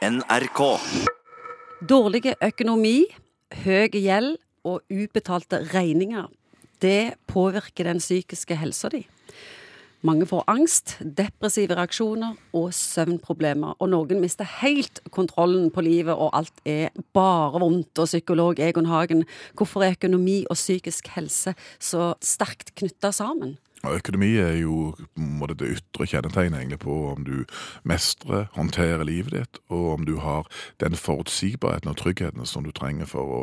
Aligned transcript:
NRK. 0.00 0.60
Dårlig 1.84 2.30
økonomi, 2.40 3.02
høy 3.66 3.90
gjeld 4.00 4.38
og 4.64 4.80
ubetalte 4.88 5.58
regninger, 5.74 6.30
det 6.80 7.18
påvirker 7.28 7.84
den 7.84 8.00
psykiske 8.00 8.56
helsa 8.56 8.88
di. 8.94 9.02
Mange 10.00 10.24
får 10.24 10.46
angst, 10.48 10.94
depressive 11.04 11.76
reaksjoner 11.76 12.32
og 12.56 12.70
søvnproblemer. 12.72 13.76
Og 13.76 13.90
noen 13.92 14.22
mister 14.24 14.48
helt 14.62 15.02
kontrollen 15.12 15.68
på 15.68 15.84
livet, 15.84 16.14
og 16.16 16.32
alt 16.32 16.64
er 16.64 16.96
bare 17.12 17.60
vondt. 17.60 17.92
Og 18.00 18.08
psykolog 18.08 18.56
Egon 18.64 18.88
Hagen, 18.88 19.26
hvorfor 19.52 19.84
er 19.84 19.98
økonomi 19.98 20.46
og 20.48 20.56
psykisk 20.56 21.12
helse 21.12 21.52
så 21.76 22.14
sterkt 22.24 22.72
knytta 22.80 23.12
sammen? 23.12 23.58
Økonomi 23.88 24.34
er 24.36 24.58
jo 24.60 24.92
måte 25.16 25.56
det 25.56 25.70
ytre 25.78 26.06
kjennetegnet 26.08 26.58
egentlig 26.58 26.80
på 26.82 26.96
om 27.14 27.24
du 27.24 27.46
mestrer, 27.88 28.48
håndterer 28.56 29.06
livet 29.08 29.32
ditt, 29.32 29.60
og 29.72 29.86
om 29.94 30.04
du 30.08 30.18
har 30.20 30.48
den 30.82 30.96
forutsigbarheten 30.98 31.88
og 31.92 31.96
tryggheten 32.00 32.44
som 32.48 32.66
du 32.66 32.72
trenger 32.76 33.08
for 33.08 33.36
å 33.36 33.40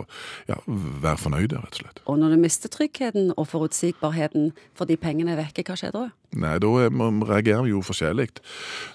ja, 0.49 0.59
være 0.67 1.17
fornøyd, 1.23 1.57
rett 1.57 1.79
og 1.79 1.81
slett. 1.81 2.03
Og 2.05 2.21
når 2.21 2.35
du 2.35 2.43
mister 2.45 2.71
tryggheten 2.73 3.33
og 3.35 3.49
forutsigbarheten 3.49 4.51
fordi 4.77 4.99
pengene 5.01 5.33
er 5.33 5.41
vekke, 5.41 5.65
hva 5.65 5.79
skjer 5.79 5.95
da? 5.95 6.07
Nei, 6.35 6.57
da 6.59 6.67
er- 6.67 6.91
reagerer 6.91 7.63
vi 7.63 7.69
jo 7.71 7.79
forskjellig. 7.81 8.27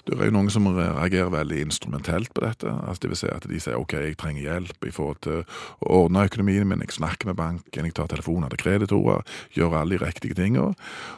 Det 0.05 0.13
er 0.19 0.25
jo 0.25 0.31
noen 0.31 0.51
som 0.51 0.67
reagerer 0.67 1.31
veldig 1.31 1.61
instrumentelt 1.65 2.31
på 2.33 2.41
dette. 2.45 2.69
Altså, 2.69 3.01
det 3.01 3.09
vil 3.09 3.17
si 3.17 3.27
at 3.27 3.47
de 3.49 3.59
sier 3.59 3.75
ok, 3.79 3.93
jeg 3.93 4.17
trenger 4.17 4.41
hjelp 4.43 4.85
i 4.85 4.91
forhold 4.91 5.17
til 5.21 5.41
å 5.81 5.89
ordne 5.89 6.27
økonomien 6.29 6.67
min, 6.67 6.79
jeg 6.79 6.93
snakker 6.99 7.25
med 7.25 7.35
banken, 7.35 7.85
jeg 7.85 7.93
tar 7.93 8.07
telefoner 8.07 8.49
til 8.49 8.57
kreditorer, 8.61 9.23
gjør 9.57 9.73
alle 9.81 9.97
de 9.97 10.05
riktige 10.05 10.35
tingene. 10.37 10.75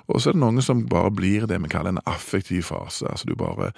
Og 0.07 0.21
så 0.21 0.29
er 0.29 0.37
det 0.37 0.41
noen 0.41 0.61
som 0.63 0.85
bare 0.87 1.11
blir 1.11 1.47
det 1.47 1.59
vi 1.61 1.67
kaller 1.67 1.89
en 1.89 2.01
affektiv 2.07 2.63
fase. 2.71 3.05
Altså 3.11 3.25
du 3.27 3.35
bare 3.35 3.73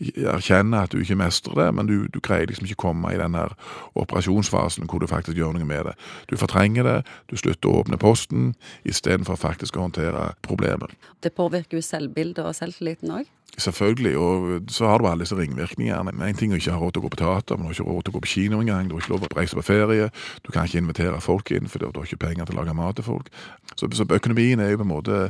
erkjenner 0.00 0.84
at 0.86 0.92
du 0.92 0.98
ikke 1.02 1.16
mestrer 1.20 1.54
det, 1.60 1.68
men 1.74 1.86
du, 1.86 2.08
du 2.08 2.20
greier 2.20 2.46
liksom 2.48 2.66
ikke 2.66 2.82
komme 2.86 3.12
i 3.12 3.20
den 3.20 3.34
her 3.36 3.52
operasjonsfasen 4.00 4.88
hvor 4.88 5.02
du 5.02 5.06
faktisk 5.10 5.36
gjør 5.36 5.52
noe 5.56 5.68
med 5.68 5.84
det. 5.90 5.94
Du 6.30 6.36
fortrenger 6.40 6.86
det, 6.88 6.96
du 7.30 7.36
slutter 7.36 7.68
å 7.68 7.82
åpne 7.82 7.98
posten, 8.00 8.54
istedenfor 8.88 9.36
faktisk 9.36 9.76
å 9.76 9.86
håndtere 9.86 10.30
problemet. 10.46 10.94
Det 11.22 11.34
påvirker 11.36 11.78
jo 11.78 11.81
selvbildet 11.86 12.44
og 12.46 12.56
selvtilliten 12.58 13.14
òg. 13.20 13.30
Selvfølgelig, 13.58 14.18
og 14.18 14.62
så 14.68 14.86
har 14.86 14.98
du 14.98 15.06
alle 15.06 15.20
disse 15.20 15.36
ringvirkningene. 15.36 16.28
En 16.28 16.34
ting 16.34 16.52
er 16.52 16.56
ikke 16.56 16.72
ha 16.72 16.78
råd 16.80 16.94
til 16.94 17.02
å 17.02 17.04
gå 17.04 17.08
på 17.12 17.18
teater, 17.20 17.58
men 17.58 17.66
du 17.66 17.68
har 17.68 17.74
ikke 17.76 17.84
råd 17.84 18.06
til 18.06 18.12
å 18.12 18.14
gå 18.14 18.22
på 18.24 18.30
kino 18.32 18.60
engang, 18.62 18.88
du 18.88 18.94
har 18.94 19.04
ikke 19.04 19.12
lov 19.12 19.20
til 19.20 19.28
å 19.28 19.36
reise 19.36 19.58
på 19.58 19.64
ferie, 19.66 20.06
du 20.40 20.48
kan 20.54 20.64
ikke 20.64 20.80
invitere 20.80 21.20
folk 21.20 21.52
inn, 21.52 21.68
for 21.68 21.84
du 21.84 21.90
har 21.90 22.08
ikke 22.08 22.22
penger 22.22 22.48
til 22.48 22.56
å 22.56 22.62
lage 22.62 22.76
mat 22.78 22.96
til 22.96 23.04
folk. 23.04 23.28
Så, 23.76 23.90
så 23.92 24.08
økonomien 24.08 24.60
er 24.60 24.72
jo 24.72 24.80
på 24.80 24.86
en 24.86 24.92
måte 24.94 25.20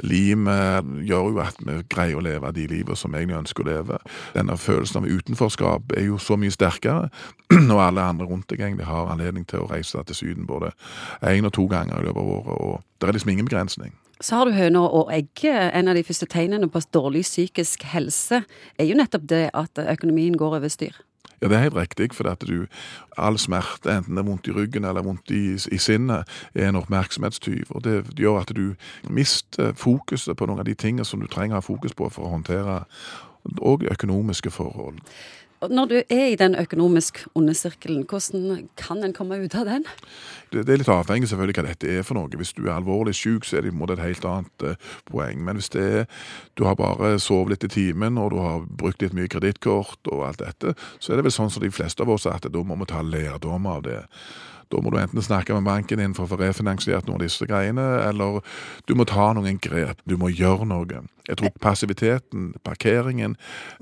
limet, 0.00 0.88
gjør 1.04 1.28
jo 1.34 1.44
at 1.44 1.60
vi 1.60 1.76
greier 1.92 2.16
å 2.16 2.24
leve 2.24 2.54
de 2.56 2.66
livene 2.72 2.96
som 2.96 3.12
vi 3.12 3.20
egentlig 3.20 3.42
ønsker 3.42 3.66
å 3.66 3.68
leve. 3.68 4.00
Denne 4.32 4.56
følelsen 4.56 5.02
av 5.04 5.12
utenforskap 5.12 5.92
er 6.00 6.08
jo 6.08 6.16
så 6.16 6.40
mye 6.40 6.56
sterkere, 6.56 7.12
når 7.68 7.84
alle 7.90 8.10
andre 8.14 8.32
rundt 8.32 8.48
deg 8.48 8.64
egentlig 8.64 8.88
har 8.88 9.12
anledning 9.12 9.44
til 9.44 9.66
å 9.66 9.68
reise 9.68 10.00
til 10.08 10.16
Syden 10.16 10.48
både 10.48 10.72
én 11.20 11.44
og 11.44 11.52
to 11.52 11.68
ganger 11.68 12.00
i 12.00 12.08
løpet 12.08 12.24
av 12.24 12.36
året, 12.40 12.60
og 12.64 12.84
det 12.96 13.12
er 13.12 13.18
liksom 13.20 13.36
ingen 13.36 13.52
begrensning. 13.52 13.92
Så 14.20 14.34
har 14.36 14.48
du 14.48 14.56
høna 14.56 14.80
og 14.82 15.12
egget. 15.14 15.70
En 15.74 15.88
av 15.88 15.94
de 15.94 16.02
første 16.02 16.26
tegnene 16.26 16.68
på 16.70 16.82
dårlig 16.94 17.22
psykisk 17.22 17.84
helse 17.92 18.42
er 18.78 18.88
jo 18.88 18.96
nettopp 18.98 19.28
det 19.30 19.44
at 19.54 19.78
økonomien 19.78 20.36
går 20.36 20.58
over 20.58 20.72
styr. 20.72 20.96
Ja, 21.38 21.46
det 21.46 21.56
er 21.56 21.68
helt 21.68 21.76
riktig, 21.76 22.14
for 22.14 22.26
at 22.26 22.42
du, 22.42 22.66
all 23.14 23.38
smerte, 23.38 23.92
enten 23.92 24.16
det 24.16 24.24
er 24.24 24.26
vondt 24.26 24.48
i 24.50 24.54
ryggen 24.56 24.84
eller 24.84 25.06
vondt 25.06 25.30
i, 25.30 25.54
i 25.54 25.78
sinnet, 25.78 26.26
er 26.54 26.68
en 26.68 26.80
oppmerksomhetstyv. 26.80 27.70
Og 27.70 27.84
det 27.84 28.00
gjør 28.18 28.40
at 28.42 28.50
du 28.56 28.74
mister 29.06 29.70
fokuset 29.78 30.36
på 30.36 30.48
noen 30.50 30.64
av 30.64 30.66
de 30.66 30.74
tingene 30.74 31.06
som 31.06 31.22
du 31.22 31.30
trenger 31.30 31.54
å 31.54 31.62
ha 31.62 31.66
fokus 31.66 31.94
på 31.94 32.10
for 32.10 32.26
å 32.26 32.32
håndtere 32.34 32.80
og 33.62 33.86
økonomiske 33.86 34.50
forhold. 34.50 34.98
Når 35.58 35.86
du 35.90 35.96
er 35.98 36.26
i 36.30 36.36
den 36.38 36.54
økonomisk 36.54 37.24
onde 37.34 37.54
sirkelen, 37.54 38.04
hvordan 38.06 38.68
kan 38.78 39.02
en 39.02 39.12
komme 39.12 39.40
ut 39.42 39.54
av 39.58 39.66
den? 39.66 39.86
Det, 40.52 40.62
det 40.66 40.74
er 40.74 40.80
litt 40.82 40.90
avhengig 40.92 41.28
selvfølgelig 41.28 41.56
hva 41.58 41.64
dette 41.66 41.88
er 41.90 42.04
for 42.06 42.14
noe. 42.14 42.30
Hvis 42.38 42.54
du 42.54 42.68
er 42.68 42.76
alvorlig 42.76 43.16
syk, 43.18 43.44
så 43.44 43.58
er 43.58 43.66
det 43.66 43.74
et 43.74 44.04
helt 44.04 44.28
annet 44.28 44.64
eh, 44.64 44.92
poeng. 45.10 45.42
Men 45.42 45.58
hvis 45.58 45.72
det 45.74 45.82
er, 45.82 46.06
du 46.54 46.62
har 46.68 46.78
bare 46.78 47.16
sovet 47.18 47.56
litt 47.56 47.66
i 47.66 47.72
timen, 47.74 48.20
og 48.22 48.30
du 48.30 48.38
har 48.38 48.62
brukt 48.68 49.02
litt 49.02 49.16
mye 49.18 49.30
kredittkort 49.30 50.12
og 50.12 50.28
alt 50.28 50.44
dette, 50.44 50.76
så 51.00 51.12
er 51.12 51.18
det 51.18 51.26
vel 51.26 51.34
sånn 51.34 51.50
som 51.50 51.64
de 51.64 51.74
fleste 51.74 52.06
av 52.06 52.14
oss 52.14 52.28
at 52.30 52.46
da 52.46 52.62
må 52.62 52.78
vi 52.78 52.90
ta 52.92 53.02
lærdom 53.02 53.66
av 53.66 53.82
det. 53.88 54.04
Da 54.68 54.80
må 54.84 54.92
du 54.92 54.98
enten 55.00 55.22
snakke 55.24 55.54
med 55.56 55.64
banken 55.68 55.98
din 56.02 56.14
for 56.16 56.26
å 56.26 56.32
få 56.32 56.40
refinansiert 56.42 57.06
noen 57.08 57.20
av 57.20 57.26
disse 57.26 57.46
greiene, 57.48 57.86
eller 58.08 58.40
du 58.88 58.94
må 58.98 59.06
ta 59.08 59.32
noen 59.36 59.60
grep. 59.62 60.02
Du 60.04 60.16
må 60.20 60.30
gjøre 60.32 60.68
noe. 60.68 61.04
Jeg 61.28 61.36
tror 61.36 61.52
passiviteten, 61.60 62.54
parkeringen, 62.64 63.34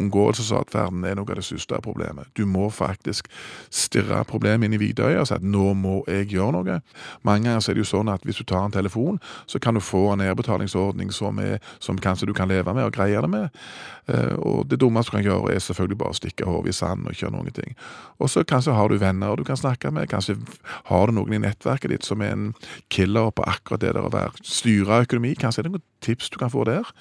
omgåelsesatferden 0.02 1.04
er 1.06 1.14
noe 1.14 1.30
av 1.30 1.38
det 1.38 1.44
største 1.46 1.78
problemet. 1.84 2.26
Du 2.34 2.42
må 2.50 2.66
faktisk 2.75 3.28
stirre 3.70 4.25
problemet 4.26 4.66
inn 4.66 4.75
i 4.75 4.80
hvitøyet 4.82 5.20
og 5.20 5.28
si 5.30 5.36
at 5.36 5.46
nå 5.46 5.69
må 5.78 6.00
jeg 6.10 6.26
gjøre 6.34 6.56
noe. 6.56 6.78
Mange 7.26 7.46
ganger 7.46 7.62
er 7.70 7.78
det 7.78 7.84
jo 7.84 7.91
sånn 7.92 8.10
at 8.10 8.26
hvis 8.26 8.41
du 8.42 8.46
tar 8.50 8.66
en 8.66 8.75
telefon, 8.75 9.20
så 9.46 9.62
kan 9.62 9.78
du 9.78 9.82
få 9.84 10.08
en 10.12 10.25
nedbetalingsordning 10.25 11.14
som, 11.14 11.38
er, 11.38 11.62
som 11.78 12.00
kanskje 12.02 12.26
du 12.26 12.34
kan 12.34 12.50
leve 12.50 12.75
med 12.75 12.88
og 12.88 12.96
greie 12.98 13.22
det 13.22 13.30
med. 13.30 13.62
Eh, 14.10 14.34
Og 14.36 14.66
det 14.66 14.80
dummeste 14.82 15.14
du 15.14 15.20
kan 15.20 15.26
gjøre, 15.26 15.54
er 15.54 15.62
selvfølgelig 15.62 15.98
bare 16.02 16.14
å 16.14 16.19
stikke 16.19 16.50
hodet 16.50 16.75
i 16.75 16.78
sanden 16.80 17.06
og 17.06 17.14
ikke 17.14 17.26
gjøre 17.28 17.36
noen 17.36 17.54
ting. 17.54 17.78
Og 18.19 18.30
så 18.30 18.42
kanskje 18.42 18.75
har 18.75 18.91
du 18.91 18.98
venner 18.98 19.38
du 19.38 19.46
kan 19.46 19.58
snakke 19.58 19.91
med, 19.94 20.10
kanskje 20.10 20.36
har 20.91 21.06
du 21.06 21.16
noen 21.16 21.38
i 21.38 21.42
nettverket 21.42 21.92
ditt 21.92 22.06
som 22.06 22.22
er 22.25 22.34
en 22.34 22.53
killer 22.92 23.32
på 23.32 23.47
akkurat 23.47 23.82
det 23.82 23.94
der 23.97 24.06
å 24.06 24.12
være 24.12 24.44
styre 24.44 25.03
økonomi. 25.06 25.34
Kanskje 25.38 25.64
er 25.64 25.69
det 25.69 25.76
noen 25.76 25.88
tips 26.04 26.31
du 26.31 26.38
kan 26.42 26.53
få 26.53 26.66
der. 26.69 26.92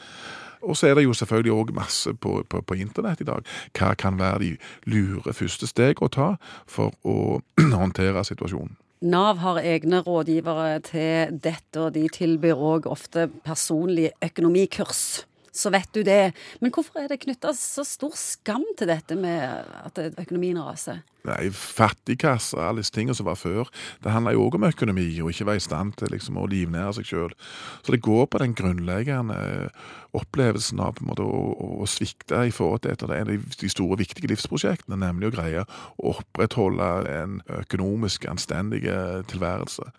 Og 0.65 0.77
så 0.77 0.89
er 0.89 0.97
det 0.97 1.05
jo 1.05 1.13
selvfølgelig 1.13 1.53
òg 1.53 1.75
masse 1.77 2.13
på, 2.17 2.39
på, 2.49 2.61
på 2.61 2.77
internett 2.81 3.21
i 3.21 3.27
dag. 3.27 3.45
Hva 3.77 3.93
kan 3.99 4.17
være 4.19 4.41
de 4.41 4.51
lure 4.89 5.35
første 5.35 5.69
steg 5.69 6.01
å 6.01 6.09
ta 6.09 6.31
for 6.65 6.95
å 7.05 7.41
håndtere 7.81 8.25
situasjonen? 8.25 8.73
Nav 9.05 9.37
har 9.43 9.59
egne 9.61 9.99
rådgivere 10.01 10.79
til 10.87 11.35
dette, 11.43 11.77
og 11.77 11.93
de 11.93 12.07
tilbyr 12.09 12.57
òg 12.57 12.87
ofte 12.89 13.27
personlige 13.45 14.15
økonomikurs. 14.23 15.25
Så 15.55 15.71
vet 15.71 15.87
du 15.95 16.03
det. 16.03 16.33
Men 16.59 16.73
hvorfor 16.75 16.99
er 16.99 17.11
det 17.11 17.21
knytta 17.23 17.53
så 17.55 17.85
stor 17.87 18.15
skam 18.19 18.65
til 18.77 18.91
dette 18.91 19.15
med 19.15 19.69
at 19.87 20.01
økonomien 20.19 20.59
raser? 20.59 20.99
Nei, 21.25 21.49
fattigkasse, 21.49 22.57
alle 22.61 22.83
disse 22.83 22.93
tingene 22.93 23.15
som 23.17 23.25
var 23.25 23.37
før, 23.39 23.69
det 24.03 24.13
handler 24.13 24.35
jo 24.35 24.45
òg 24.45 24.59
om 24.59 24.67
økonomi, 24.67 25.07
og 25.23 25.31
ikke 25.31 25.47
være 25.49 25.61
i 25.61 25.63
stand 25.63 25.95
til 25.97 26.11
liksom, 26.13 26.37
å 26.37 26.45
livnære 26.51 26.99
seg 26.99 27.09
sjøl. 27.09 27.33
Så 27.81 27.95
det 27.95 28.03
går 28.05 28.27
på 28.29 28.41
den 28.43 28.53
grunnleggende 28.57 29.37
eh, 29.41 29.87
opplevelsen 30.15 30.79
av 30.85 30.93
på 30.95 31.03
en 31.03 31.09
måte, 31.09 31.25
å, 31.25 31.79
å, 31.81 31.87
svikte 31.89 32.43
i 32.45 32.53
forhold 32.53 32.83
til 32.83 32.93
et 32.93 33.05
av 33.07 33.11
de 33.25 33.71
store, 33.71 33.97
viktige 33.99 34.29
livsprosjektene, 34.31 34.99
nemlig 35.01 35.31
å 35.31 35.33
greie 35.33 35.65
å 35.65 36.13
opprettholde 36.13 36.91
en 37.09 37.39
økonomisk 37.63 38.29
anstendig 38.29 38.85
tilværelse. 39.31 39.89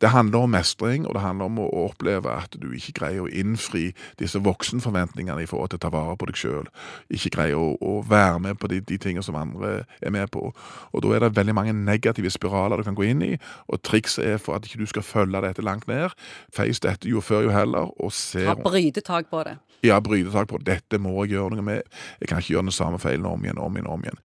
Det 0.00 0.12
handler 0.14 0.46
om 0.46 0.54
mestring, 0.54 1.08
og 1.08 1.18
det 1.18 1.24
handler 1.24 1.50
om 1.50 1.60
å 1.64 1.68
oppleve 1.88 2.32
at 2.32 2.54
du 2.54 2.70
ikke 2.76 3.00
greier 3.00 3.26
å 3.26 3.32
innfri 3.32 3.90
disse 4.20 4.40
voksenforventningene 4.46 4.97
i 4.98 5.46
forhold 5.46 5.70
til 5.70 5.78
å 5.78 5.84
ta 5.84 5.90
vare 5.92 6.16
på 6.16 6.26
deg 6.26 6.36
sjøl. 6.36 6.66
Ikke 7.10 7.30
greier 7.36 7.56
å, 7.56 7.76
å 7.80 8.02
være 8.08 8.40
med 8.40 8.58
på 8.58 8.68
de, 8.68 8.80
de 8.80 8.98
tingene 8.98 9.22
som 9.22 9.36
andre 9.38 9.84
er 10.02 10.10
med 10.10 10.30
på. 10.30 10.52
Og 10.92 11.02
da 11.02 11.14
er 11.14 11.20
det 11.20 11.36
veldig 11.36 11.54
mange 11.54 11.72
negative 11.72 12.30
spiraler 12.30 12.76
du 12.76 12.82
kan 12.84 12.94
gå 12.94 13.02
inn 13.08 13.22
i, 13.22 13.38
og 13.68 13.82
trikset 13.82 14.24
er 14.24 14.38
for 14.38 14.56
at 14.56 14.66
ikke 14.66 14.78
du 14.78 14.86
skal 14.86 15.02
følge 15.02 15.40
dette 15.44 15.62
langt 15.62 15.86
ned. 15.88 16.10
Face 16.54 16.80
dette 16.80 17.08
jo 17.08 17.20
før 17.20 17.42
jo 17.42 17.50
heller, 17.50 17.90
og 18.00 18.12
se 18.12 18.46
Ha 18.46 18.54
brytetak 18.54 19.28
på 19.30 19.44
det. 19.44 19.58
ja, 19.82 20.00
brytetak 20.00 20.48
på 20.48 20.58
dette 20.58 20.98
må 20.98 21.12
jeg 21.24 21.36
gjøre 21.36 21.54
noe 21.56 21.62
med. 21.62 21.82
Jeg 22.20 22.28
kan 22.28 22.38
ikke 22.38 22.54
gjøre 22.54 22.62
den 22.62 22.72
samme 22.72 22.98
feilen 22.98 23.26
om 23.26 23.44
igjen, 23.44 23.58
om 23.58 23.76
igjen, 23.76 23.86
om 23.86 24.00
igjen. 24.02 24.16